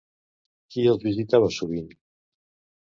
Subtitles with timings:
[0.75, 1.95] Qui els visitava sovint?